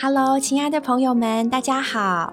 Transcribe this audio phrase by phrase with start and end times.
[0.00, 2.32] Hello，亲爱的朋友们，大家好，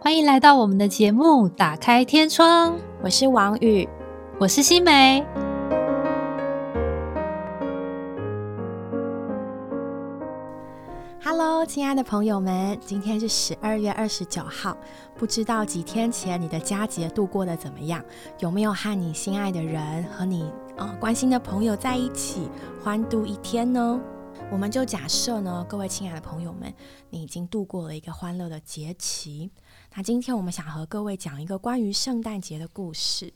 [0.00, 2.72] 欢迎来到我们的节目《打开天窗》。
[3.04, 3.88] 我是王宇，
[4.40, 5.24] 我是新梅。
[11.22, 14.76] Hello，亲爱的朋友们，今天是十二月二十九号，
[15.16, 18.02] 不知道几天前你的佳节度过的怎么样？
[18.40, 22.50] 有没有和你心爱的人和你呃关心的朋友在一起
[22.82, 24.00] 欢度一天呢？
[24.50, 26.72] 我们就假设呢，各位亲爱的朋友们，
[27.10, 29.50] 你已经度过了一个欢乐的节期。
[29.94, 33.34] 那今天我们想和各位讲一个关于圣诞节的故事。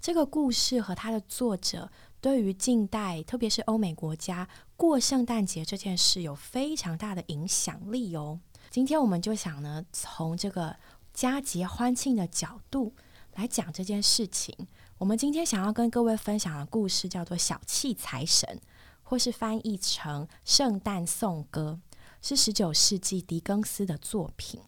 [0.00, 1.88] 这个故事和它的作者
[2.20, 8.40] 对于近代，特别是欧美国家过圣诞节这件事有非常大的影响力哦。
[8.68, 10.76] 今天我们就想呢，从这个
[11.14, 12.92] 佳节欢庆的角度
[13.34, 14.54] 来讲这件事情。
[14.98, 18.60] 我们今天想要跟各位分享的故事叫做《小气财神》。
[19.08, 21.78] 或是翻译成《圣诞颂歌》，
[22.20, 24.60] 是十九世纪狄更斯的作品。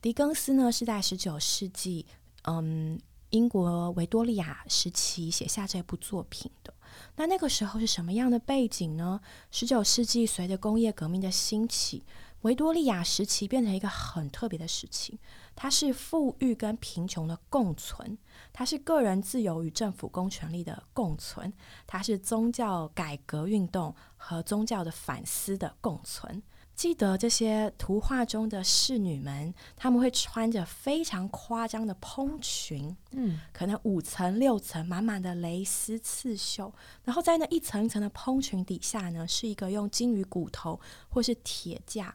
[0.00, 2.06] 狄更斯呢是在十九世纪，
[2.44, 2.96] 嗯，
[3.30, 6.72] 英国维多利亚时期写下这部作品的。
[7.16, 9.20] 那那个时候是什么样的背景呢？
[9.50, 12.04] 十九世纪随着工业革命的兴起。
[12.42, 15.18] 维多利亚时期变成一个很特别的时期，
[15.56, 18.16] 它是富裕跟贫穷的共存，
[18.52, 21.52] 它是个人自由与政府公权力的共存，
[21.86, 26.42] 它是宗教改革运动和宗教的反思的共存。
[26.74, 36.70] 记得这些图画中的侍女们，她们会穿着非常夸张的蓬裙，嗯，可能五层六层，满满的蕾丝刺绣，
[37.02, 42.14] 然后在那一层一层的蓬裙底下呢，是一个用金鱼骨头或是铁架。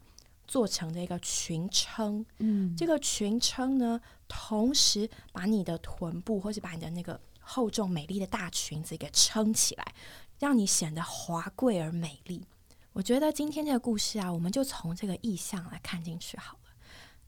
[0.52, 9.96] 做成的一个裙撑，嗯，这个裙撑呢，同时把你的臀部或者把你的那个厚重美丽的大裙子给撑起来，
[10.40, 12.44] 让你显得华贵而美丽。
[12.92, 16.74] 我觉得今天这个故事啊，我们就从这个意象来看进去好了。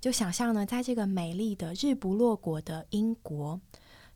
[0.01, 3.57] 就想象呢，在这个美丽的日不落国的英国，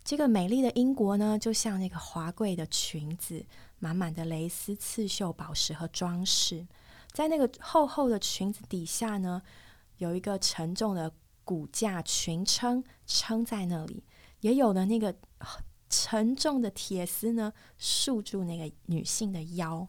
[0.03, 3.45] 这个美丽的英国呢，就像那个华贵的裙子，
[3.79, 6.67] 满满的蕾丝、刺绣、宝石和装饰。
[7.11, 9.41] 在那个厚厚的裙子底下呢，
[9.97, 11.11] 有一个沉重的
[11.43, 14.03] 骨架裙撑撑在那里，
[14.41, 15.15] 也有的那个
[15.89, 19.87] 沉重的铁丝呢束住那个女性的腰。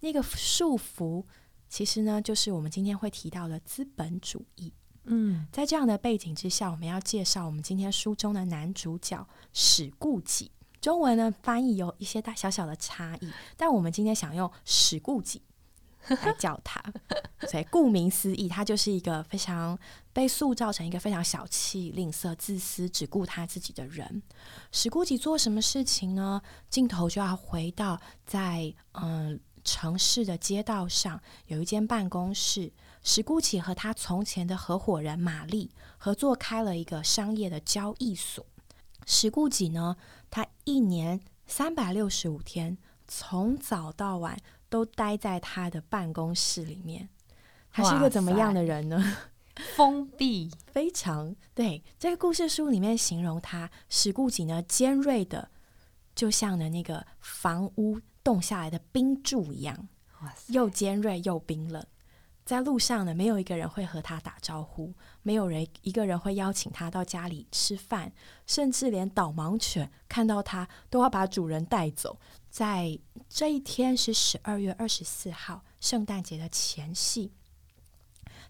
[0.00, 1.24] 那个束缚
[1.68, 4.72] 其实呢，就是我们今天会提到的资本主义。
[5.04, 10.50] 嗯，在这样的背景之下，我们要介绍我们今天书中的男主角史顾己。
[10.80, 15.42] 中文呢翻译有一些大小小的差异，但我们今天想用史顾己。
[16.16, 16.82] 来叫他，
[17.48, 19.78] 所以顾名思义，他就是一个非常
[20.12, 24.22] 被塑造成一个非常小气、吝啬、自私、只顾他自己的人。
[24.72, 26.40] 史顾己做什么事情呢？
[26.70, 32.72] 镜头就要回到在嗯城市的街道上，有一间办公室。
[33.02, 38.44] 史顾己和他从前的合伙人玛丽合作开了一个商业的交易所。
[39.06, 39.96] 史顾己呢，
[40.28, 42.76] 他一年三百六十五天，
[43.06, 44.38] 从早到晚。
[44.68, 47.08] 都待在他的办公室里面，
[47.70, 49.16] 他是一个怎么样的人呢？
[49.74, 51.82] 封闭，非常对。
[51.98, 55.50] 这个故事书里面形容他史顾己呢，尖锐的，
[56.14, 59.88] 就像呢那个房屋冻下来的冰柱一样，
[60.46, 61.84] 又尖锐又冰冷。
[62.44, 68.12] 在路上呢，没有一个人会和他打招呼，没有人一个人会邀请他到家里吃饭，
[68.46, 72.18] 甚至连导盲犬看到他都要把主人带走。
[72.50, 72.98] 在
[73.28, 77.30] 这一天是十二月二十四号，圣诞节的前夕，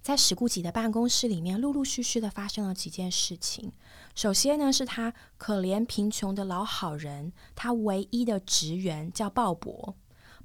[0.01, 3.73] 在史顾吉的办公室里面，陆陆续续的发生了几件事情。
[4.15, 9.95] 首先呢，是他可怜贫穷的老好人，他唯一的职员叫鲍勃，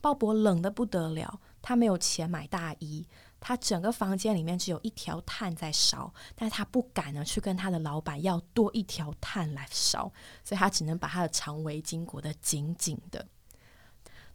[0.01, 3.07] 鲍勃冷的不得了，他没有钱买大衣。
[3.39, 10.11] 他整个房间里面只有一条炭在烧，但他不敢呢去跟他的老板要多一条炭来烧，
[10.45, 13.27] 所以他只能把他的长围巾裹得紧紧的。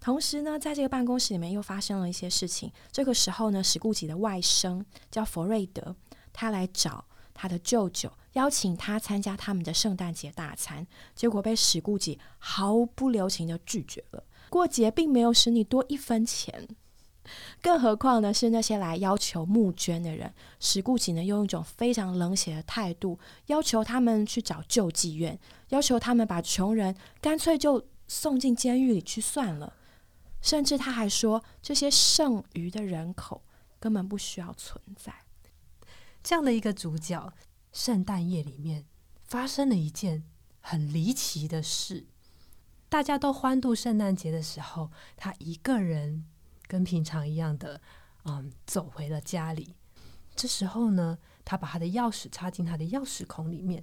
[0.00, 2.72] 同时呢，在这个办公室里面又发生了一些事情。
[2.92, 5.94] 这个时候呢，史顾己的外甥叫弗瑞德，
[6.32, 7.04] 他来找
[7.34, 14.22] 他的舅舅，邀请他参加他们的圣诞节大餐，结果被史顾己毫不留情的拒绝了。
[14.48, 16.68] 过节并没有使你多一分钱。
[17.60, 29.74] 更何况呢，是那些来要求募捐的人，史顾己呢用一种非常冷血的态度，要求他们去找救济院，要求他们把穷人干脆就送进监狱里去算了。
[30.40, 33.42] 甚至他还说，这些剩余的人口
[33.78, 35.14] 根本不需要存在。
[36.22, 37.32] 这样的一个主角，
[37.72, 38.86] 圣诞夜里面
[39.24, 40.24] 发生了一件
[40.60, 42.06] 很离奇的事。
[42.88, 46.26] 大家都欢度圣诞节的时候，他一个人。
[46.70, 47.80] 跟平常一样的，
[48.26, 49.74] 嗯，走回了家里。
[50.36, 53.82] 这时候呢，他把他的钥匙插进他的钥匙孔里面，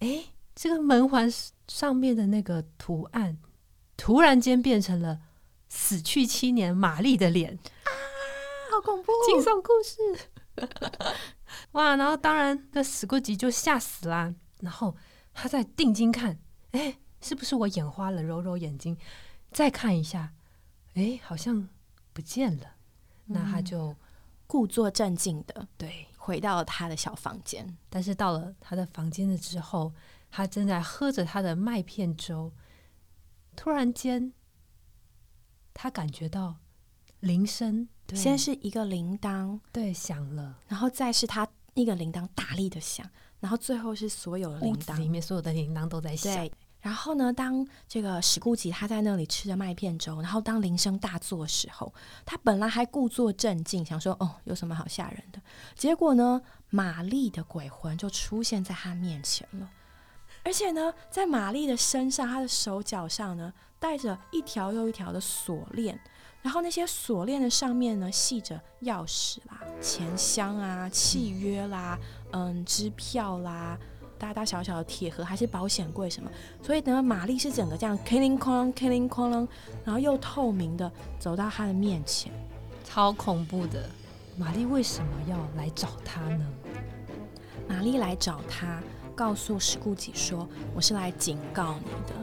[0.00, 1.32] 哎，这个门环
[1.68, 3.38] 上面的那个图案，
[3.96, 5.20] 突然间变成了
[5.68, 7.90] 死去七年玛丽的脸啊，
[8.70, 9.12] 好恐怖！
[9.26, 10.28] 惊悚故事，
[11.72, 11.96] 哇！
[11.96, 14.34] 然后当然，这史古吉就吓死啦。
[14.60, 14.96] 然后
[15.32, 16.38] 他再定睛看，
[16.72, 18.22] 哎，是不是我眼花了？
[18.22, 18.96] 揉揉眼睛，
[19.52, 20.32] 再看一下，
[20.94, 21.68] 哎，好像
[22.12, 22.74] 不见了。
[23.26, 23.94] 那他就。
[24.50, 27.76] 故作镇静的，对，回到了他的小房间。
[27.90, 29.92] 但是到了他的房间了之后，
[30.30, 32.50] 他正在喝着他的麦片粥。
[33.54, 34.32] 突然间，
[35.80, 36.56] 他感觉到
[37.20, 43.08] 铃声，先是一个铃铛，对，响了，然后再是他一个铃铛大力的响，
[43.38, 46.50] 然后最后是所有的铃铛里面所有的铃铛都在响。
[46.80, 47.32] 然后呢？
[47.32, 51.92] 当这个史顾吉他在那里吃着麦片粥，然后当铃声大作的时候，
[52.24, 55.40] 他本来还故作镇静，想说：“哦，有什么好吓人的？”
[55.76, 56.40] 结果呢，
[56.70, 59.68] 玛丽的鬼魂就出现在他面前了，
[60.44, 65.98] 而且呢，在玛丽的身上，她的手脚上呢，带着一条又一条的锁链，
[66.42, 71.98] 然后那些锁链的上面呢，系着钥匙啦、钱箱啊、契约啦、
[72.32, 73.78] 嗯、支票啦。
[74.18, 76.28] 大大小小的铁盒还是保险柜什么，
[76.60, 79.46] 所以呢，玛丽是整个这样 killing calling killing calling，
[79.84, 80.90] 然后又透明的
[81.20, 82.32] 走到他的面前，
[82.84, 83.88] 超恐怖的。
[84.36, 86.44] 玛丽为什么要来找他呢？
[87.68, 88.82] 玛丽来找他，
[89.14, 92.14] 告诉史顾吉说：“我是来警告你的。”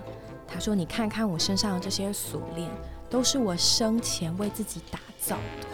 [0.47, 2.69] 他说：“你看看我身上的这些锁链，
[3.09, 5.67] 都是我生前为自己打造的。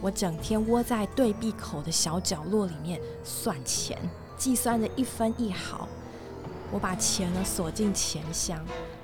[0.00, 3.98] 我整天窝在对壁口的小角落里面算钱。”
[4.36, 5.88] 计算的一分一毫，
[6.72, 8.58] 我把钱呢锁进钱箱，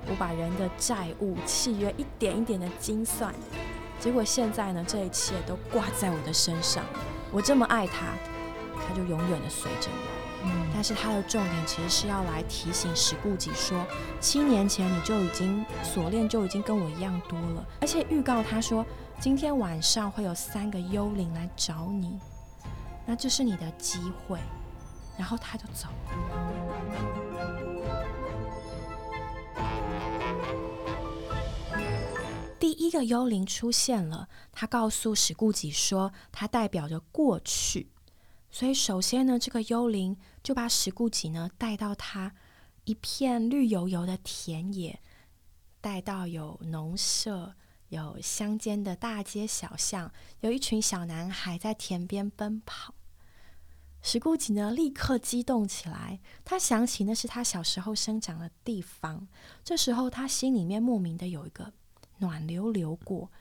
[0.07, 3.33] 我把人的债务契约一点一点的精算，
[3.99, 6.83] 结果现在呢，这一切都挂在我的身上。
[7.31, 8.07] 我这么爱他，
[8.75, 10.20] 他就永远的随着我。
[10.73, 13.85] 但是他的重点其实是要来提醒史顾吉说，
[14.19, 18.85] 七年前你就已经锁链就已经跟我一样多了，而且预告他说，
[19.19, 22.19] 今天晚上会有三个幽灵来找你，
[23.05, 24.39] 那这是你的机会。
[25.17, 25.93] 然后他就走了。
[32.57, 37.90] 第一个幽灵出现了，他告诉史顾吉说，他代表着过去。
[38.51, 42.33] 所以首先呢，这个幽灵就把史顾吉呢带到他
[42.83, 44.99] 一片绿油油的田野，
[45.79, 47.55] 带到有农舍、
[47.89, 50.11] 有乡间的大街小巷，
[50.41, 52.93] 有一群小男孩在田边奔跑。
[54.03, 56.19] 石顾吉呢，立刻激动起来。
[56.43, 59.27] 他想起那是他小时候生长的地方。
[59.63, 61.71] 这时候，他心里面莫名的有一个
[62.17, 63.31] 暖流流过，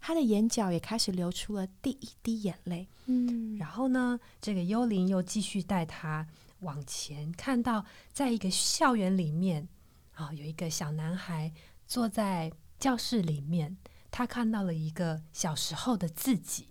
[0.00, 2.88] 他的眼角也开始流出了第一滴眼泪。
[3.06, 6.26] 嗯，然后呢，这个幽灵又继续带他
[6.60, 9.68] 往前，看到在一个校园里面，
[10.14, 11.52] 啊，有一个小男孩
[11.86, 13.76] 坐在教室里面，
[14.10, 16.68] 他看到了一个小时候的自己。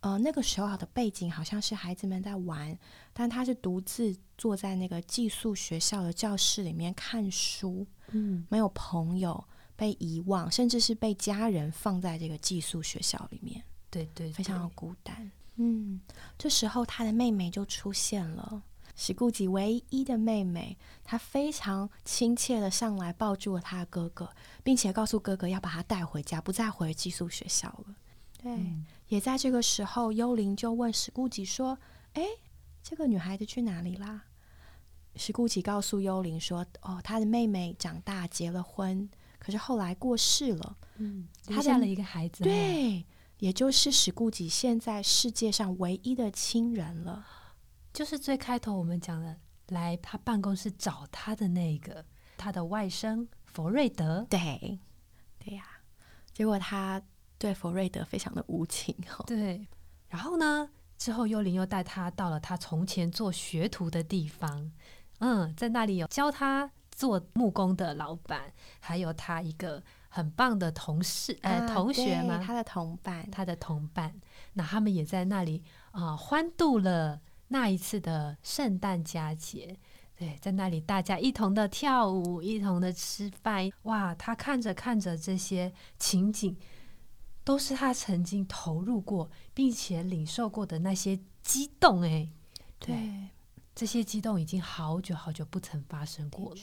[0.00, 2.78] 呃，那个时候的背景好像是孩子们在玩，
[3.12, 9.44] 但他是独自坐在那个寄宿学校的教室里面看书，嗯，没有朋友，
[9.78, 15.30] 被遗忘，甚至是被家人放在这个寄宿学校里面，对对，非常的孤单。
[15.54, 16.00] 嗯，
[16.36, 18.60] 这时候他的妹妹就出现了，
[18.96, 24.28] 史顾吉唯一的妹妹，她非常亲切的上来抱住了他的哥哥，
[24.64, 27.94] 并且告诉哥哥要把他带回家，不再回寄宿学校了。
[28.42, 28.58] 对，
[29.06, 31.78] 也在这个时候，幽灵就问史顾吉说
[32.14, 32.24] ：“哎，
[32.82, 34.24] 这个女孩子去哪里啦？”
[35.14, 39.08] 史顾吉告诉幽灵说：“哦，他的妹妹长大结了婚，
[39.38, 40.76] 可是后来过世了。
[40.96, 43.06] 嗯，他下了一个孩子，对，
[43.38, 47.24] 也就是史顾吉现在世界上唯一的亲人了，
[47.92, 49.36] 就是最开头我们讲的
[49.68, 52.04] 来他办公室找他的那个
[52.36, 54.26] 他的外甥佛瑞德。
[54.28, 54.78] 对，
[55.38, 55.64] 对呀，
[56.32, 57.02] 结果他。”
[57.40, 59.22] 对弗瑞德非常的无情哦。
[59.24, 59.64] 对，
[60.08, 64.72] 然后呢，之后幽灵又带他到了他从前做学徒的地方，
[65.20, 66.68] 嗯，在那里有教他
[66.98, 72.42] 做木工的老板，还有他一个很棒的同事，哎，同学吗？
[72.44, 74.12] 他的同伴，他的同伴。
[74.54, 75.62] 那他们也在那里
[75.92, 79.78] 啊，欢度了那一次的圣诞佳节。
[80.16, 83.70] 对，在那里大家一同的跳舞，一同的吃饭。
[83.82, 86.56] 哇，他看着看着这些情景。
[87.44, 92.28] 都是他曾经投入过，并且领受过的那些激动，哎，
[92.78, 93.30] 对，
[93.78, 96.60] 这些激动已经好久好久不曾发生过了。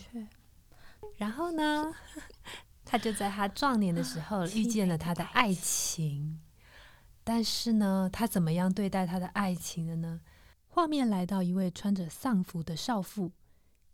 [1.16, 1.96] 然后呢，
[2.84, 6.42] 他就在他壮年的时候遇见了他的爱情，
[7.24, 10.20] 但是呢，他怎么样对待他的爱情的呢？
[10.68, 13.32] 画面来到一位穿着丧服的少妇，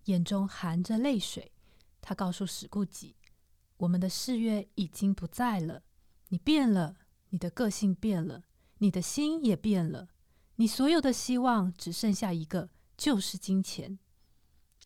[0.06, 1.52] 眼中含着泪水。
[2.02, 3.16] 她告诉史顾己
[3.78, 5.84] ：“我们的誓约已经不在了，
[6.30, 6.96] 你变了，
[7.30, 8.46] 你的个性变了，
[8.80, 10.08] 你的心也变了，
[10.56, 13.98] 你所有的希望只剩下一个，就是金钱。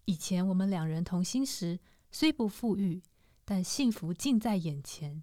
[0.05, 1.81] 以前我们两人同心时，
[2.13, 3.03] 虽不富裕，
[3.43, 5.21] 但幸福近在眼前。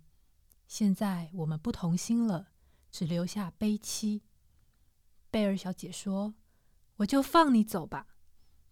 [0.69, 2.49] 现在我们不同心了，
[2.91, 4.21] 只留下悲戚。”
[5.33, 6.35] 贝尔小姐说。
[6.97, 8.09] 我就放你走吧，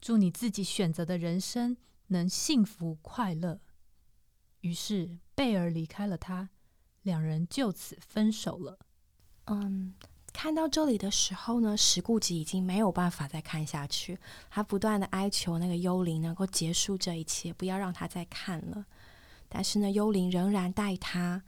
[0.03, 3.63] 祝你自己选择的人生能幸福快乐。
[4.61, 6.51] 于是贝尔离开了他，
[7.01, 8.79] 两人就此分手了。
[9.47, 9.95] 嗯，
[10.33, 14.19] 看到这里的时候呢，石固吉已经没有办法再看下去，
[14.49, 18.87] 他不断的哀求那个幽灵能够结束这一切，不要让他再看了。
[19.49, 21.43] 但是呢，幽灵仍然带他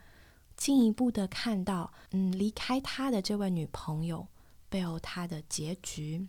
[0.55, 4.27] 进一步的看到，嗯，离开他的这位女朋友
[4.69, 6.27] 贝尔他的结局。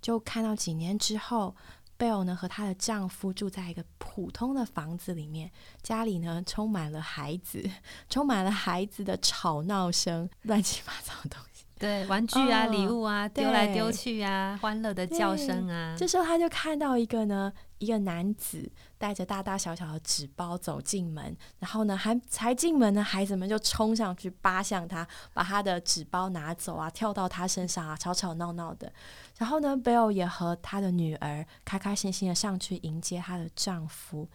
[0.00, 1.54] 就看到几年之后，
[1.98, 5.52] 贝尔呢和她的丈夫住在一个普通的房子里面，
[5.82, 7.70] 家里呢充满了孩子，
[8.08, 11.36] 充满了孩子的吵闹声，乱七八糟的。
[11.80, 15.96] 对，玩具啊，礼物啊，丢来丢去啊，欢乐的叫声啊。
[15.96, 28.92] 这时候他就看到一个呢，一个男子带着大大小小的纸包走进门，然后呢，还才进门呢，孩子们就冲上去扒向他，把他的纸包拿走啊，跳到他身上啊，吵吵闹闹的。
[29.38, 34.28] 然后呢，贝尔也和她的女儿开开心心的上去迎接她的丈夫。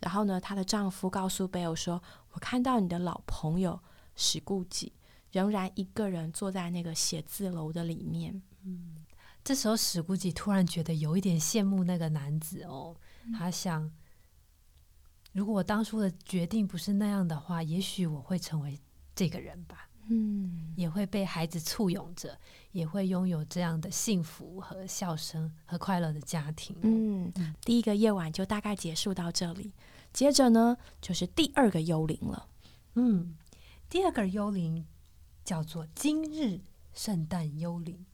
[0.00, 2.02] 然后呢，她的丈夫告诉贝尔说
[2.32, 3.80] ：“我看到你的老朋友
[4.14, 4.92] 史顾己。”
[5.32, 8.42] 仍然一个人坐在那个写字楼的里面。
[8.64, 8.96] 嗯，
[9.42, 12.96] 这时候史孤己突然觉得有一点羡慕那个男子哦。
[13.38, 13.90] 他想，
[15.32, 18.78] 如果我当初的决定不是那样的话，也许我会成为
[19.14, 19.88] 这个人吧。
[20.12, 22.36] 嗯，也会被孩子簇拥着，
[22.72, 26.76] 也会拥有这样的幸福和笑声和快乐的家庭。
[26.82, 27.32] 嗯，
[27.64, 29.72] 第一个夜晚就大概结束到这里。
[30.12, 32.48] 接着呢，就是第二个幽灵了。
[32.94, 33.36] 嗯，
[33.88, 34.84] 第二个幽灵。
[35.50, 36.60] 叫做今日
[36.92, 38.06] 圣诞幽灵。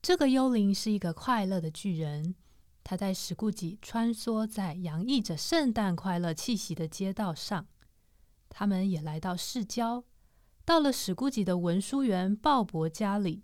[0.00, 2.36] 这个幽灵是一个快乐的巨人，
[2.84, 7.66] 他在史库吉穿梭在洋溢着圣诞快乐气息的街道上。
[8.48, 10.04] 他们也来到市郊，
[10.64, 13.42] 到了史库吉的文书员鲍勃家里。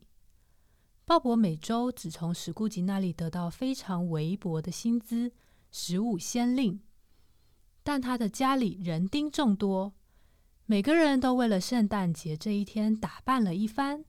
[1.05, 5.33] 鲍勃每周只从史库吉那里得到非常微薄的薪资，
[5.73, 6.81] 十五先令，
[7.83, 9.95] 但他的家里人丁众多。
[10.73, 14.07] 每个人都为了圣诞节这一天打扮了一番。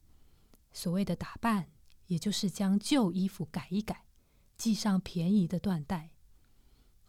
[0.71, 1.67] 所谓的打扮，
[2.07, 4.05] 也就是将旧衣服改一改，
[4.57, 6.11] 系上便宜的缎带。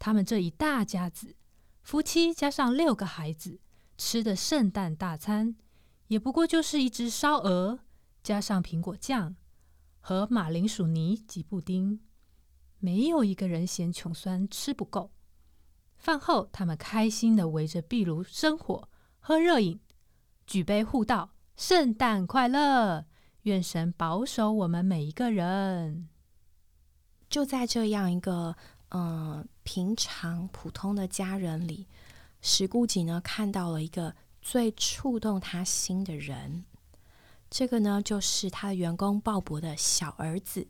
[0.01, 1.37] 他们这一大家子，
[1.85, 3.61] 夫妻加上六个孩子，
[3.97, 5.55] 吃的圣诞大餐，
[6.09, 7.79] 也不过就是一只烧鹅，
[8.25, 9.37] 加上苹果酱
[10.01, 12.01] 和马铃薯泥及布丁。
[12.81, 15.13] 没有一个人嫌穷酸吃不够。
[15.97, 18.89] 饭后，他们开心的围着壁炉生火。
[19.27, 19.81] 喝热饮，
[20.47, 23.07] 举杯互道：“圣诞快乐！
[23.45, 26.11] 愿神保守我们每一个人。”
[27.31, 28.55] 就在这样一个
[28.91, 31.89] 嗯平常普通的家人里，
[32.43, 36.67] 石顾己呢看到了一个最触动他心的人。
[37.49, 40.69] 这个呢，就是他的员工鲍勃的小儿子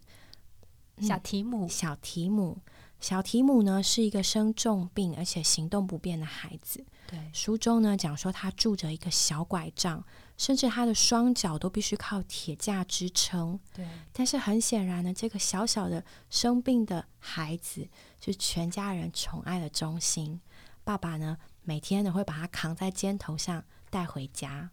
[1.01, 1.67] 小提姆。
[1.69, 2.59] 小提姆，
[3.05, 6.83] 小提姆呢是一个生重病而且行动不便的孩子。
[7.07, 10.03] 对，书中呢讲说他拄着一个小拐杖，
[10.39, 13.61] 甚至他的双脚都必须靠铁架支撑。
[13.75, 17.87] 对，但是很显然呢，这个小小的生病的孩子
[18.23, 20.41] 是全家人宠爱的中心。
[20.83, 24.71] 爸爸呢每天呢会把他扛在肩头上带回家，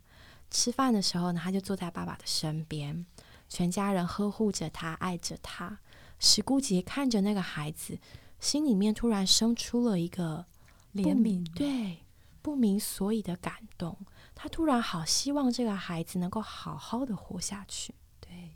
[0.50, 3.06] 吃饭的时候呢他就坐在爸爸的身边，
[3.50, 5.80] 全家人呵护着他，爱着他。
[6.22, 8.00] 史姑杰看着那个孩子，
[8.40, 10.46] 心里面突然生出了一个
[10.94, 11.98] 怜悯，对。
[12.44, 13.96] 不明所以的感动，
[14.34, 17.94] 他突然好希望这个孩子能够好好的活下去。
[18.20, 18.56] 对，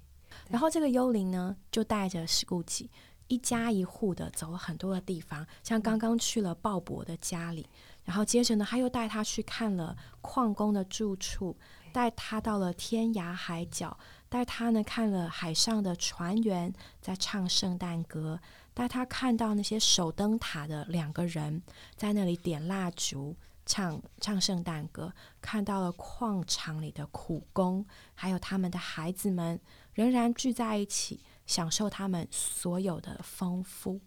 [0.49, 2.89] 然后这个幽灵呢，就带着史顾吉
[3.27, 7.69] 一家一户的走了很多的地方，像刚刚去了鲍勃的家里，
[8.03, 11.55] 然后接着呢，他又带他去看了矿工的住处，
[11.93, 13.95] 带他到了天涯海角，
[14.35, 18.37] 带他呢看了海上的船员在唱圣诞歌，
[18.73, 21.63] 带他看到那些守灯塔的两个人
[21.95, 23.33] 在那里点蜡烛。
[23.65, 29.57] 唱唱圣诞歌，看到了矿场里的苦工，还有他们的孩子们，
[29.93, 34.01] 仍然聚在一起，享受他们所有的丰富。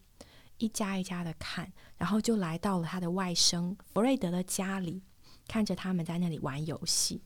[0.59, 5.03] 一家一家的看，然后就来到了他的外甥弗瑞德的家里，
[5.49, 7.23] 看着他们在那里玩游戏。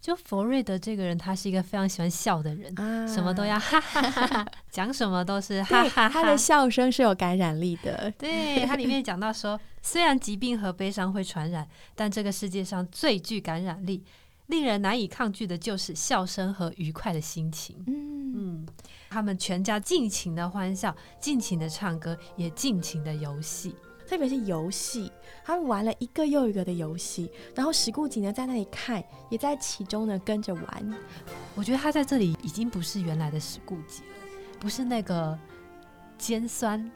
[0.00, 6.36] 就佛瑞德这个人，他是一个非常喜欢笑的人，啊什么都要哈哈哈哈，讲什么都是哈对，哈他的。
[6.38, 8.10] 笑声是有感染力的。
[8.16, 14.02] 对，他里面讲到说，虽然疾病和悲伤会传染，但这个世界上最具感染力、
[14.46, 17.76] 令人难以抗拒的就是笑声和愉快的心情。
[17.86, 18.66] 嗯，嗯，
[19.10, 23.76] 他们全家尽情的欢笑，尽情的唱歌，也尽情的游戏。
[24.10, 25.12] 特别是游戏，
[25.44, 30.94] 他们玩了一个又一个的游戏，然后史顾吉呢在那里看，也在其中呢跟着玩。
[31.54, 34.08] 我觉得他在这里已经不是原来的史顾吉了，
[34.58, 35.38] 不是那个
[36.18, 36.90] 尖酸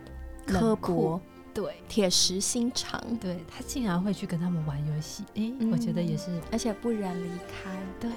[0.44, 1.21] 刻薄，
[1.54, 8.11] 对铁石心肠，对，他竟然会去跟他们玩游戏，诶，我觉得也是而且不忍离开，对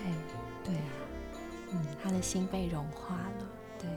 [0.63, 0.89] 对啊，
[1.72, 3.46] 嗯，他的心被融化了。
[3.77, 3.88] 对。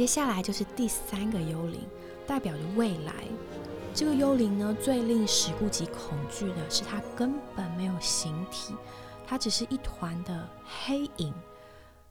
[0.00, 1.86] 接下来就是第三个幽灵，
[2.26, 3.12] 代表着未来。
[3.94, 8.74] 这个幽灵呢，最令史顾吉恐惧的是，它根本没有形体，
[9.26, 11.34] 它只是一团的黑影，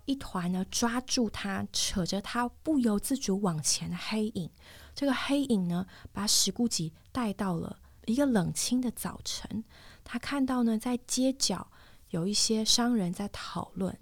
[0.05, 4.51] 一团呢抓住他、扯着他不由自主往前的黑影。
[4.93, 9.63] 这个黑影呢，把史顾吉带到了一个冷清的早晨。
[10.03, 11.72] 他看到呢，在街角
[12.12, 13.98] 有一些商人在讨论，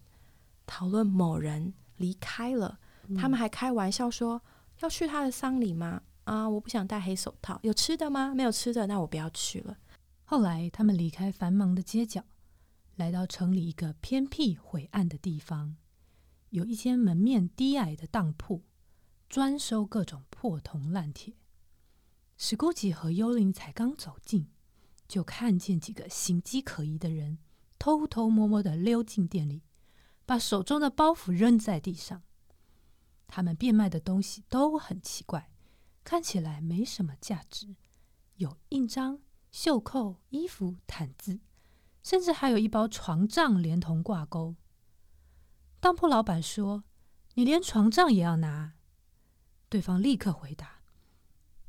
[0.65, 2.79] 讨论某人离开了。
[3.16, 4.42] 他们还开玩笑说
[4.80, 6.02] 要去他的丧礼吗？
[6.26, 7.60] 啊，我不想戴黑手套。
[7.64, 8.34] 有吃的吗？
[8.36, 9.78] 没有吃的，那我不要去了。
[10.26, 12.26] 后来，他们离开繁忙的街角，
[12.96, 15.78] 来到城里一个偏僻晦暗的地方，
[16.50, 18.64] 有一间门面低矮的当铺，
[19.30, 21.36] 专收各种破铜烂铁。
[22.36, 24.48] 史孤吉和幽灵才刚走近，
[25.08, 27.38] 就看见几个形迹可疑的人
[27.80, 29.64] 偷偷摸摸的溜进店里，
[30.26, 32.24] 把手中的包袱扔在地上。
[33.28, 35.52] 他们变卖的东西都很奇怪，
[36.04, 37.76] 看起来没什么价值，
[38.36, 39.20] 有印章、
[39.52, 41.40] 袖扣、衣服、毯子，
[42.02, 44.56] 甚至还有一包床帐连同挂钩。
[45.80, 46.86] 当铺老板说
[47.36, 48.74] ：“你连床帐也要拿？”
[49.70, 50.82] 对方立刻回答：“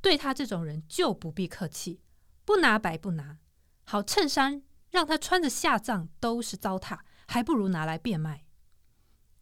[0.01, 2.01] 对他这种人就不必客气，
[2.45, 3.39] 不拿白不拿。
[3.85, 8.47] 好衬衫让他穿着下葬都是糟蹋，还不如拿来变卖。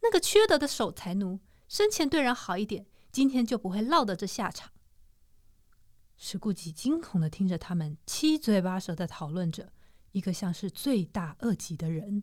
[0.03, 4.71] 那个缺德的守财奴。”生前对人好一点，今天就不会落得这下场。
[6.17, 9.73] 石顾吉惊恐的听着他们七嘴八舌的讨论着
[10.13, 12.23] 一个像是罪大恶极的人，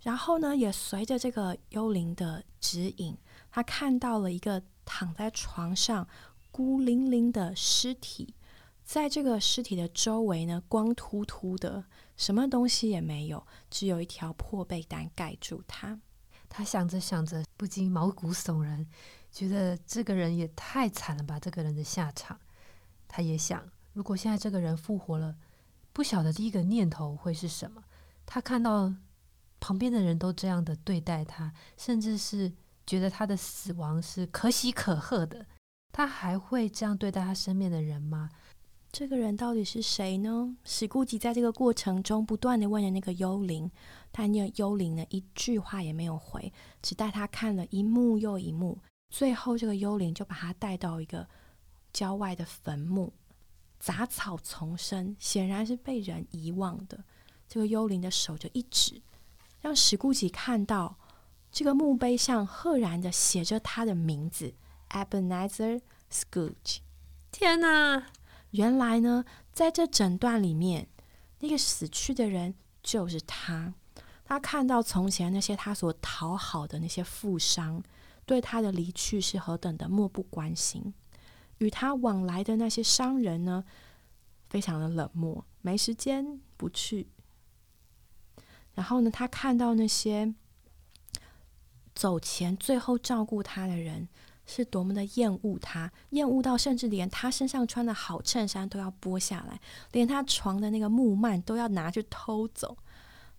[0.00, 3.16] 然后呢，也随着这个幽灵的指引，
[3.50, 6.06] 他看到了一个躺在床上
[6.50, 8.34] 孤零零的尸体，
[8.84, 16.00] 在这个尸体的周围呢，光秃秃的，什么东西也没有，只有一条破被单盖住它。
[16.56, 18.86] 他想着想着，不禁毛骨悚然，
[19.28, 21.36] 觉得这个人也太惨了吧！
[21.40, 22.38] 这个人的下场，
[23.08, 23.60] 他也想，
[23.92, 25.34] 如果现在这个人复活了，
[25.92, 27.82] 不晓得第一个念头会是什么。
[28.24, 28.94] 他看到
[29.58, 32.52] 旁边的人都这样的对待他，甚至是
[32.86, 35.44] 觉得他的死亡是可喜可贺的，
[35.90, 38.30] 他还会这样对待他身边的人吗？
[38.94, 40.56] 这个人到底是谁呢？
[40.62, 43.68] 史顾吉在这个过程中不断的问着那个幽灵，
[44.12, 48.78] 但那个幽灵呢一句话也没有回，只带他看了一幕又一幕。
[49.10, 51.28] 最后，这个幽灵就把他带到一个
[51.92, 53.12] 郊外的坟墓，
[53.80, 57.02] 杂草丛生，显然是被人遗忘的。
[57.48, 59.02] 这个幽灵的手就一指，
[59.60, 60.96] 让史顾吉看到
[61.50, 64.54] 这个墓碑上赫然的写着他的名字
[64.90, 65.80] Ebenezer
[66.12, 66.76] Scrooge。
[67.32, 68.06] 天哪！
[68.54, 70.86] 原来呢，在这整段里面，
[71.40, 73.74] 那个死去的人就是他。
[74.24, 77.82] 他看到从前那些他所讨好的那些富商，
[78.24, 80.92] 对他的离去是何等的漠不关心；
[81.58, 83.64] 与他往来的那些商人呢，
[84.48, 87.08] 非常的冷漠，没时间不去。
[88.74, 90.32] 然后呢，他看到那些
[91.92, 94.08] 走前最后照顾他的人。
[94.46, 99.60] 是多么的厌恶他，厌恶到甚至连他身上穿的好衬衫都要剥下来，
[99.92, 102.76] 连他床的那个木幔都要拿去偷走。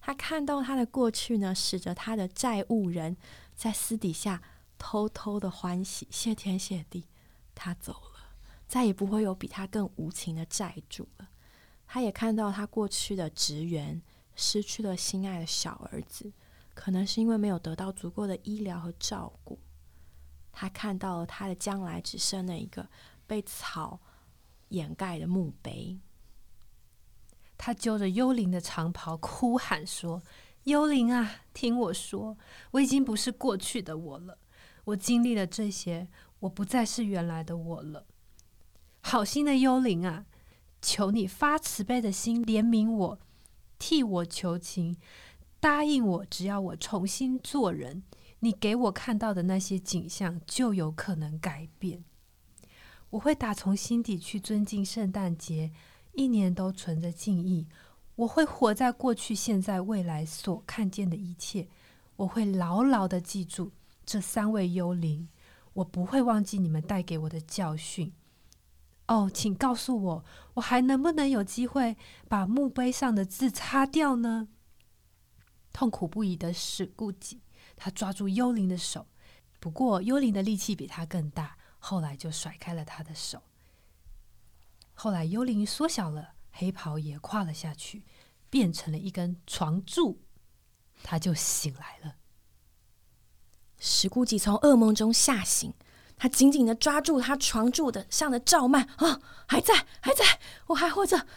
[0.01, 3.17] 他看到他的过去呢，使得他的债务人
[3.55, 4.41] 在私底下
[4.77, 7.05] 偷偷的欢喜，谢天谢地，
[7.55, 8.35] 他走了，
[8.67, 11.29] 再也不会有比他更无情的债主了。
[11.87, 14.01] 他也看到他过去的职员
[14.35, 16.31] 失去了心爱的小儿子，
[16.73, 19.57] 可能是因为没有得到足够的医疗和照顾。
[20.57, 22.89] 他看到他的将来只剩了一个
[23.27, 23.99] 被草
[24.69, 25.99] 掩盖的墓碑。
[27.57, 30.23] 他揪着幽灵的长袍，哭喊说
[30.63, 32.37] ：“幽灵啊，听我说，
[32.71, 34.37] 我已经不是过去的我了。
[34.85, 36.07] 我经历了这些，
[36.39, 38.07] 我不再是原来的我了。
[39.01, 40.25] 好心的幽灵啊，
[40.81, 43.19] 求你发慈悲的心怜悯我，
[43.77, 44.95] 替我求情，
[45.59, 48.03] 答应我，只要我重新做人，
[48.39, 52.03] 你给我看到的那些景象就有可能改变。
[53.11, 55.71] 我会打从心底去尊敬圣诞节。”
[56.17, 57.67] 一年都存着敬意，
[58.15, 61.67] 我会活在过去、现在、未来所看见的一切。
[62.15, 63.73] 我会牢牢的记住
[64.05, 65.27] 这三位幽灵，
[65.73, 68.13] 我不会忘记你们带给我的教训。
[69.09, 71.97] 哦，请告诉我，我还能不能有机会
[72.29, 74.47] 把墓碑上的字擦掉呢？
[75.73, 77.41] 痛苦不已的史顾己，
[77.75, 79.07] 他抓住幽灵的手，
[79.59, 83.41] 不过幽灵的力气比他更大，后来就甩开了他的手。
[84.93, 88.03] 后来，幽灵缩小了，黑袍也跨了下去，
[88.49, 90.21] 变成了一根床柱，
[91.03, 92.15] 他就醒来了。
[93.77, 95.73] 石顾己从噩梦中吓醒，
[96.15, 101.27] 他紧紧的抓住他床柱的上的赵曼啊，还在，还在，我还活着。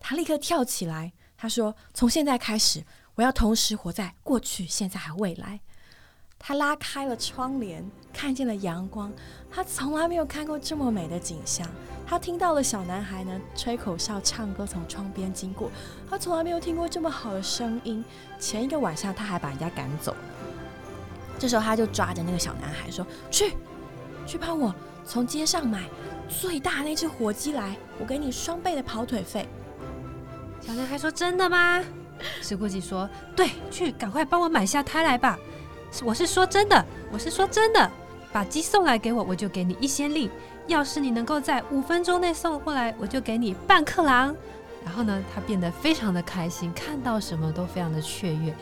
[0.00, 2.86] 他立刻跳起来，他说：“从现在开始，
[3.20, 5.60] 我要同时活在过去、现在和未来。”
[6.42, 9.12] 他拉开了窗帘，看见了阳光。
[9.50, 11.68] 他从来没有看过这么美的景象。
[12.06, 15.70] 他听到了小男孩呢吹口哨、唱歌从窗边经过。
[16.08, 18.02] 他从来没有听过这么好的声音。
[18.38, 20.16] 前一个晚上他还把人家赶走。
[21.38, 23.52] 这时候他就抓着那个小男孩说：“去，
[24.26, 25.84] 去帮我从街上买
[26.26, 29.46] 最大那只火鸡来，我给你双倍的跑腿费。”
[30.62, 31.84] 小男孩说：“真的吗？”
[32.42, 35.38] 石顾吉说：“对，去，赶快帮我买下胎来吧。
[36.04, 37.90] 我是说真的，我是说真的，
[38.32, 40.30] 把鸡送来给我，我就给你一先令。”
[40.66, 44.32] 要是你能够在五分钟内送过来，我就给你半克郎。
[44.84, 48.54] 然后呢，他变得非常的开心，看到什么都非常的雀跃。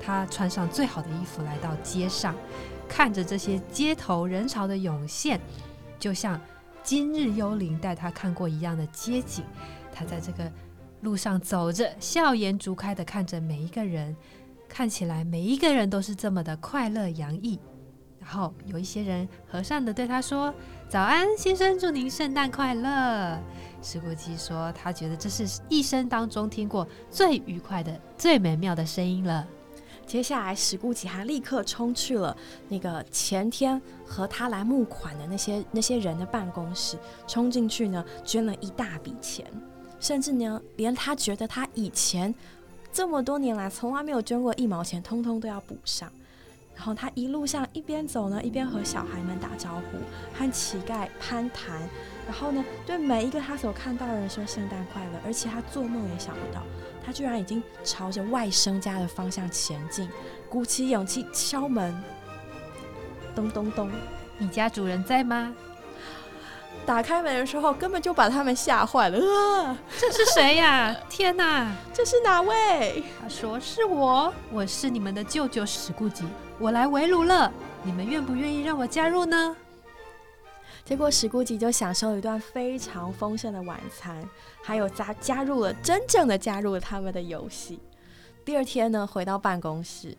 [0.00, 2.36] 他穿上最好的衣服来到街上，
[2.88, 5.40] 看着这些街头人潮的涌现，
[5.98, 6.40] 就像
[6.84, 9.44] 今日幽灵带他看过一样的街景。
[9.92, 10.50] 他在这个
[11.00, 14.16] 路上走着，笑颜逐开的看着每一个人，
[14.68, 17.58] 看起来每一个人都是这么的快乐洋溢。
[18.18, 20.52] 然后有一些人和善的对他说。
[20.88, 23.40] 早安，先生，祝您圣诞快乐。
[23.82, 29.44] 石谷鸡说，他觉得这是一生当中听过最愉快的、最美妙的声音了。
[30.06, 32.36] 接下来，石谷吉他立刻冲去了
[32.68, 39.44] 那个前天和他来募款的那些那些人的办公室，冲进去呢，捐了一大笔钱，
[39.98, 42.34] 甚至呢，连他觉得他以前
[42.92, 46.10] 这么多年来从来没有捐过一毛钱，通通都要补上。
[46.74, 49.98] 然后他一路上一边走呢，一边和小孩们打招呼，
[50.38, 51.80] 和乞丐攀谈，
[52.26, 55.12] 然后呢，对每一个他所看到的人说圣诞快乐。
[55.24, 56.62] 而且他做梦也想不到，
[57.02, 60.06] 他居然已经朝着外甥家的方向前进，
[60.50, 61.98] 鼓起勇气敲门，
[63.34, 63.90] 咚咚咚，
[64.36, 65.56] 你家主人在吗？
[66.86, 69.18] 打开门的时候，根本就把他们吓坏了。
[69.18, 70.94] 啊， 这是谁呀？
[71.10, 73.02] 天哪，这是哪位？
[73.20, 76.24] 他说：“是我，我是你们的舅舅史顾吉，
[76.60, 77.52] 我来围炉了。
[77.82, 79.56] 你们愿不愿意让我加入呢？”
[80.84, 84.16] 结果史顾吉就享受了一段非常丰盛的晚餐，
[84.62, 87.80] 还有加加入了真正的加入了他们的游戏。
[88.44, 90.16] 第二天呢，回到办公室，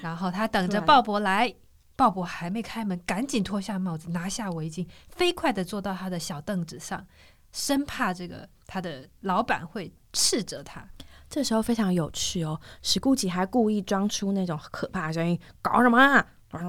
[0.00, 1.54] 然后他等着鲍勃来。
[2.00, 7.06] 鲍勃还没开门，赶紧脱下帽子，拿下围巾，飞快的坐到他的小凳子上，
[7.52, 10.82] 生怕这个他的老板会斥责他。
[11.28, 16.26] 这时候非常有趣哦，史顾吉还故意装出那种可怕的声音：“搞什么啊？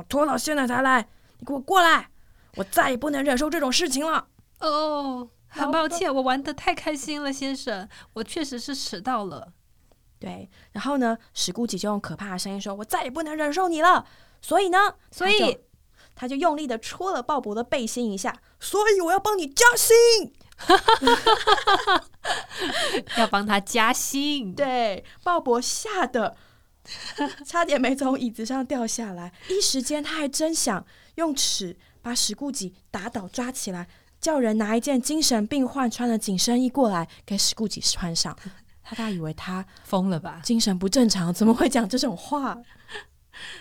[0.10, 1.08] 拖到现在才来，
[1.40, 2.10] 你给我过来！
[2.58, 4.28] 我再也不能忍受这种事情了。”
[4.60, 9.54] 哦，很抱歉，我玩的太开心了，先生，我确实是迟到了。
[10.20, 14.06] 对，然后呢，史顾吉就用可怕的声音说：“我再也不能忍受你了。”
[14.42, 14.78] 所以呢，
[15.12, 15.58] 所以
[16.16, 18.36] 他就用力的戳了鲍勃的背心一下。
[18.60, 20.34] 所以我要帮你加薪，
[23.18, 24.54] 要帮他加薪。
[24.54, 26.36] 对，鲍勃吓得
[27.46, 33.88] 差点没从椅子上掉下来，一时间他还真想用尺把史顾吉打倒，抓起来，
[34.20, 38.38] 叫人拿一件精神病患穿的紧身衣过来给史顾吉穿上。
[38.84, 40.42] 他大以为他疯了吧？
[40.44, 42.58] 精神不正常，怎么会讲这种话？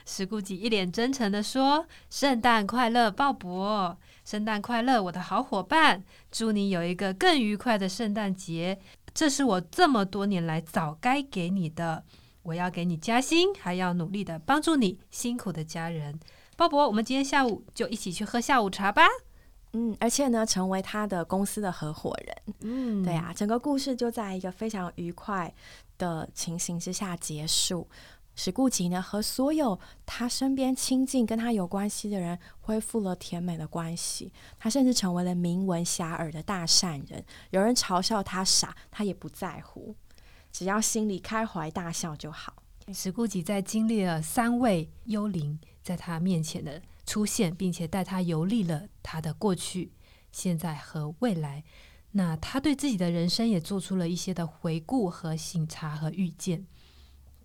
[0.05, 3.97] 石顾吉一脸真诚的说：“圣诞快乐，鲍勃！
[4.25, 6.05] 圣诞快乐，我的好伙伴！
[6.31, 8.79] 祝你有一个更愉快的圣诞节。
[9.13, 12.05] 这是我这么多年来早该给你的。
[12.43, 16.19] 我要给你加薪，还要努力的帮助你辛苦的家人。
[16.57, 19.03] 鲍勃，我们今天下午就一起去喝下午茶吧。”
[19.73, 22.55] 嗯，而且呢，成为他的公司的合伙人。
[22.63, 25.55] 嗯，对啊，整个故事就在一个非常愉快
[25.97, 27.89] 的情形之下结束。
[28.43, 34.33] 史顾吉呢，和所有他身边亲近、跟他有关系的人恢复了甜美的关系。
[34.59, 37.23] 他甚至成为了名闻遐迩的大善人。
[37.51, 39.95] 有人嘲笑他傻，他也不在乎，
[40.51, 42.63] 只要心里开怀大笑就好。
[42.95, 49.93] 史顾吉在经历了三位幽灵在他面前的出现，并且带他游历了他的过去、
[50.33, 51.63] 现在和未来。
[52.13, 56.67] 那他对自己的人生也做出了一些的回顾和醒察和预见。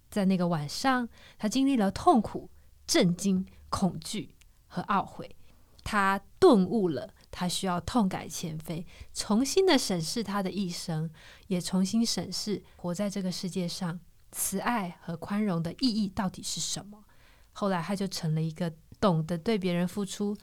[0.10, 2.50] 在那个晚上，他经历了痛苦、
[2.86, 4.36] 震惊、恐惧
[4.68, 5.36] 和懊悔。
[5.84, 11.10] 他顿悟了，他需要痛改前非，重新的审视他的一生，
[11.48, 14.00] 也重新审视活在这个世界上。
[14.32, 17.06] 慈爱和宽容的意义到底是什么？
[17.54, 20.36] 后来他就成了一个懂得对别人付出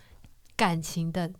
[0.57, 1.31] 感情的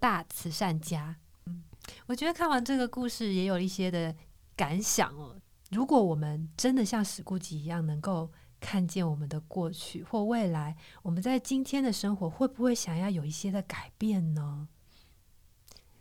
[0.00, 1.16] 大慈善家。
[1.44, 1.64] 嗯，
[2.06, 4.14] 我觉得看完这个故事也有一些的
[4.56, 5.36] 感想哦。
[5.70, 14.68] 如果我们真的像史顾吉一样，能够看见我们的过去或未来，我们在今天的生活会不会想要有一些的改变呢？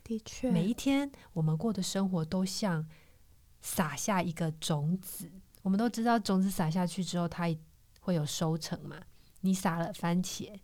[0.04, 2.88] 的确，每一天我们过的生活都像
[3.60, 5.30] 撒下一个种子。
[5.64, 7.54] 我们都知道，种子撒下去之后，它
[8.00, 8.96] 会有收成嘛？
[9.42, 10.58] 你撒了番茄，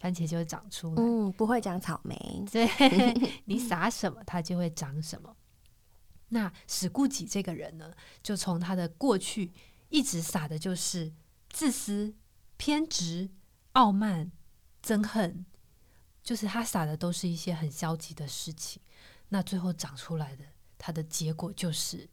[0.00, 1.02] 番茄就会长出来。
[1.02, 2.42] 嗯，不会长草莓。
[2.50, 2.66] 对，
[3.44, 5.36] 你撒什么，它就会长什么。
[6.28, 9.52] 那史顾己这个人呢，就从他的过去
[9.88, 11.12] 一直撒的就是
[11.48, 12.14] 自私、
[12.56, 13.30] 偏执、
[13.72, 14.30] 傲慢、
[14.84, 15.46] 憎恨，
[16.22, 18.82] 就是他撒的都是一些很消极的事情。
[19.30, 20.44] 那最后长出来的，
[20.76, 22.08] 他的结果就是，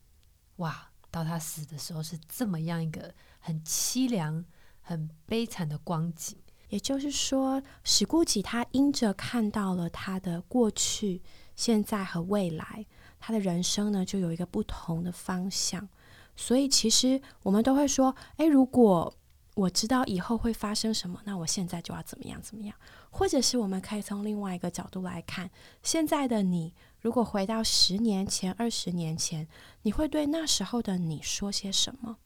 [0.58, 0.91] 哇！
[1.12, 4.43] 到他死的时候是这么样一个很凄凉、
[4.82, 6.38] 很悲惨的光景。
[6.67, 11.21] 也就是说，史顾己他因着看到了他的过去、
[11.56, 12.86] 现在和未来，
[13.26, 15.90] 他的人生呢就有一个不同的方向。
[16.36, 19.12] 所以，其实我们都会说：“诶，如果
[19.56, 22.76] 我知道以后会发生什么，那我现在就要怎么样怎么样。”
[23.10, 25.50] 或者是我们可以从另外一个角度来看，
[25.82, 26.72] 现在的你。
[27.00, 29.48] 如果回到十年前、二十年前，
[29.82, 32.18] 你会对那时候的你说些什么？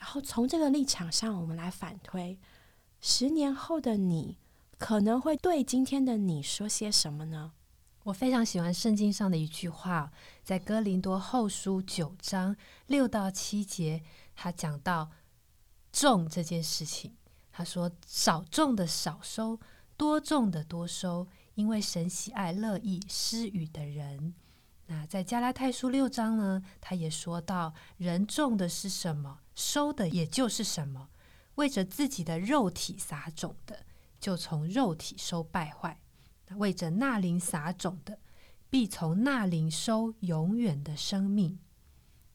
[0.00, 2.36] 然后从这个立场上，我们来反推，
[3.00, 4.38] 十年后的你
[4.76, 7.52] 可能会对今天的你说些什么呢？
[8.06, 10.12] 我非常喜欢圣经上的一句话，
[10.44, 12.54] 在哥林多后书九章
[12.86, 14.00] 六到七节，
[14.36, 15.10] 他讲到
[15.90, 17.16] 种这件事情，
[17.50, 19.58] 他说：“少种的少收，
[19.96, 24.34] 多种的多收。”因为神喜爱乐意施予的人，
[24.86, 31.08] 那在加拉太书六章呢，他也说到：人种的是什么，收的也就是什么。
[31.56, 33.84] 为着自己的肉体撒种的，
[34.20, 35.98] 就从肉体收败坏；
[36.54, 38.18] 为着那灵撒种的，
[38.70, 41.58] 必从那灵收永远的生命。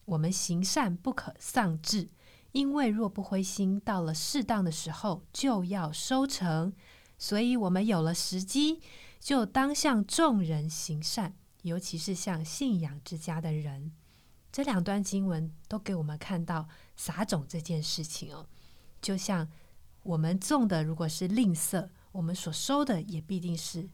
[0.05, 2.09] 我们行善不可丧志，
[2.51, 6.73] 因为若不灰心，到了适当的时候就要收成。
[7.17, 8.81] 所以，我们有了时机。
[9.19, 13.91] 就当向众人行善，尤其是向信仰之家的人。
[14.51, 18.47] 这两段经文都给我们看到撒种这件事情哦。
[18.99, 19.47] 就像
[20.01, 23.87] 我们种的，如果是吝啬，我们所收的也必定是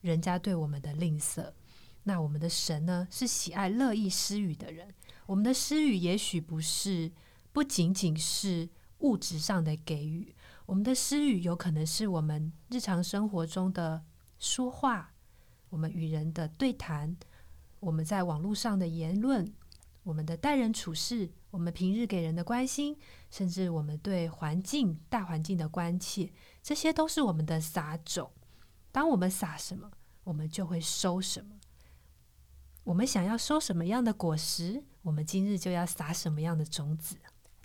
[0.00, 1.52] 人家对我们的吝啬。
[2.04, 4.94] 那我们的神呢，是喜爱乐意施予的人。
[5.26, 7.12] 我们的施予也许不是
[7.52, 10.34] 不仅仅是物质上的给予，
[10.66, 14.02] 我们的施予有可能是我们日常生活中的。
[14.38, 15.12] 说话，
[15.68, 17.14] 我们与人的对谈，
[17.78, 19.52] 我们在网络上的言论，
[20.02, 22.96] 我们的待人处事，我们平日给人的关心，
[23.30, 26.32] 甚至我们对环境、大环境的关切，
[26.62, 28.30] 这些都是我们的撒种。
[28.92, 29.90] 当我们撒什么，
[30.24, 31.60] 我们就会收什么。
[32.84, 37.16] 我们想要收什么样的果实，我们今日就要撒什么样的种子。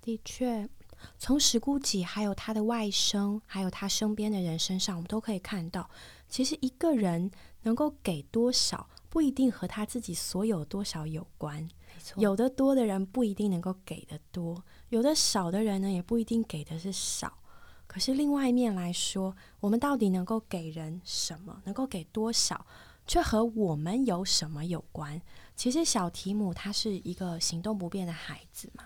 [0.01, 0.69] 的确。
[1.19, 5.87] 从石姑己，还有他的外甥，还有他身边的人身上，我们都可以看到，
[6.29, 7.29] 其实一个人
[7.63, 11.67] 能够给多少，不一定和他自己所有多少有关。
[12.15, 17.37] 有的多的人不一定能够给的多，有的少的人呢，也不一定给的是少。
[17.95, 22.67] 可是另外一面来说，我们到底能够给人什么，能够给多少，
[23.07, 25.21] 却和我们有什么有关？
[25.55, 28.83] 其实小提姆他是一个行动不便的孩子嘛。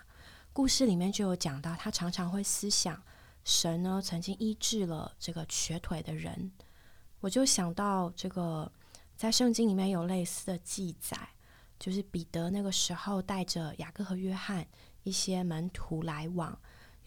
[0.52, 3.02] 故事里面就有讲到，他常常会思想
[3.42, 6.52] 神呢曾经医治了这个瘸腿的人。
[7.18, 8.70] 我就想到这个，
[9.16, 11.30] 在圣经里面有类似的记载，
[11.80, 14.64] 就是彼得那个时候带着雅各和约翰
[15.02, 16.56] 一些门徒来往。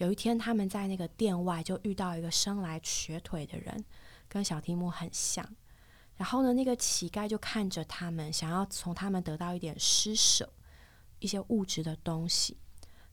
[0.03, 3.83] 有一天，他们在那个店外就遇到一个生来瘸腿的人，
[4.27, 5.47] 跟小提姆很像。
[6.17, 10.51] 然后呢，那个乞丐就看着他们，想要从他们得到一点施舍，
[11.19, 12.57] 一些物质的东西。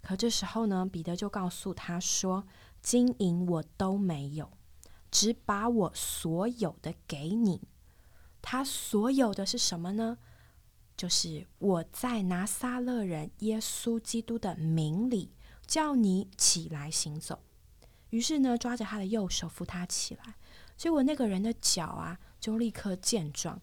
[0.02, 2.44] 可这时候呢，彼得就告诉他说
[2.82, 4.50] ：“金银我都没有，
[5.10, 7.62] 只把我所有的给你。
[8.42, 10.18] 他所有的是什么呢？
[10.96, 15.32] 就是我在拿撒勒人耶稣基督的名里，
[15.70, 17.38] 叫你起来行走。
[18.08, 20.34] 于是呢，抓着他的右手扶他起来。
[20.76, 23.60] 结果那个人的脚啊，就立刻健壮，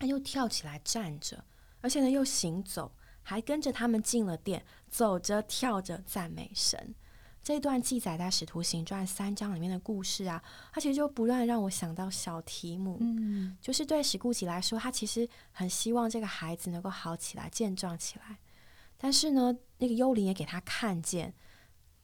[0.00, 1.44] 他又跳起来站着，
[1.80, 2.90] 而且呢又行走。”
[3.26, 6.94] 还跟着他们进了店，走着跳着赞美神。
[7.42, 18.36] 这段记载在《使徒行传》三章里面的故事啊，它其实就不断让我想到小提姆，嗯，就是对史顾吉来说，他其实很希望这个孩子能够好起来、健壮起来。
[19.04, 21.34] 但是呢，那个幽灵也给他看见，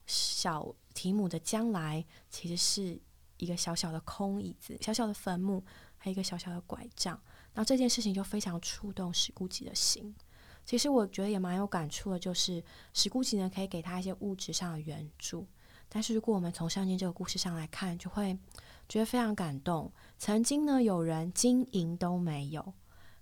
[0.05, 3.01] 小提姆的将来其实是
[3.39, 5.65] 一个小小的空椅子、小小的坟墓，
[5.97, 7.19] 还有一个小小的拐杖。
[7.55, 10.15] 然后这件事情就非常触动史顾吉的心。
[10.67, 15.47] 其实我觉得也蛮有感触的，就是史孤吉呢可以给他一些物质上的援助，
[15.89, 18.39] 但是如果我们从圣经这个故事上来看，就会
[18.91, 19.91] 觉得非常感动。
[20.19, 22.75] 曾经呢有人金银都没有，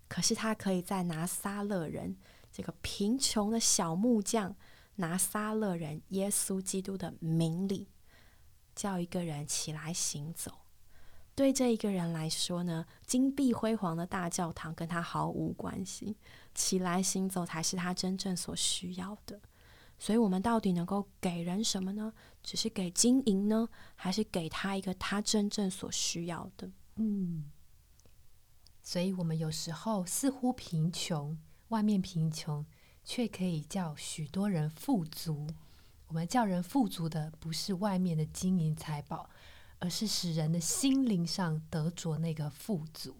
[0.09, 2.17] 可是他可以在拿撒勒人
[2.59, 4.57] 这个贫穷的小木匠
[4.97, 7.87] 拿撒勒人耶稣基督的名里，
[8.75, 10.51] 叫一个人起来行走。
[11.37, 16.17] 对这一个人来说呢，金碧辉煌的大教堂跟他毫无关系。
[16.53, 19.41] 起来行走才是他真正所需要的，
[19.97, 22.13] 所以，我们到底能够给人什么呢？
[22.43, 26.73] 只是给金银呢，还是给他一个他真正所需要的？
[26.97, 27.53] 嗯，
[28.83, 32.65] 所以我们有时候似乎贫穷，外面贫穷，
[33.05, 35.47] 却可以叫许多人富足。
[36.07, 39.29] 我们叫人富足的，不是外面的金银财宝，
[39.79, 43.15] 而是使人的心灵上得着那个富足。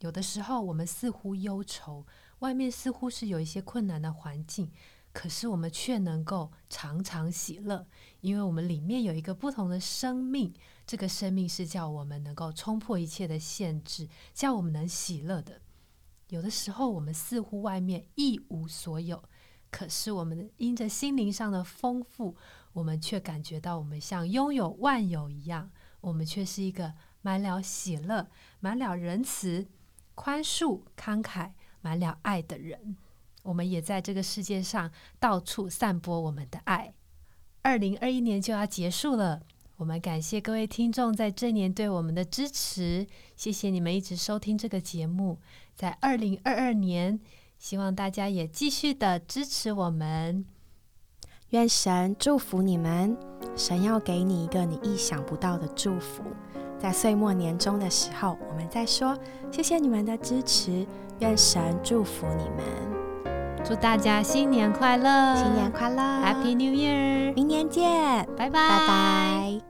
[0.00, 2.06] 有的时候，我们似乎忧愁。
[2.40, 4.70] 外面似乎是有一些困难的环境，
[5.12, 7.86] 可是我们却能够常常喜乐，
[8.20, 10.52] 因为我们里面有一个不同的生命。
[10.86, 15.60] 这个生命是叫我们能够冲破一切的限制，叫我们能喜乐的。
[16.30, 19.22] 有的时候我们似乎外面一无所有，
[19.70, 22.34] 可是我们因着心灵上的丰富，
[22.72, 25.70] 我们却感觉到我们像拥有万有一样。
[26.00, 29.68] 我们却是一个满了喜乐、满了仁慈、
[30.14, 31.52] 宽恕、慷慨。
[31.82, 32.94] 满了爱的人，
[33.42, 36.92] 我们也在这个世界上到处散播我们的爱。
[37.62, 39.40] 二零二一年就要结束了，
[39.80, 45.38] 我们感谢各位听众在这年对我们的支持，谢谢你们一直收听这个节目。
[45.74, 47.18] 在二零二二年，
[47.58, 50.44] 希望大家也继续的支持我们。
[51.48, 53.16] 愿神祝福你们，
[53.56, 56.24] 神要给你一个你意想不到的祝福。
[56.78, 59.18] 在岁末年终的时候，我们再说，
[59.50, 60.86] 谢谢你们的支持。
[61.20, 65.36] 愿神祝福你们，祝大家新年快乐！
[65.36, 67.32] 新年快乐，Happy New Year！
[67.34, 67.82] 明年见，
[68.36, 69.69] 拜拜，拜拜。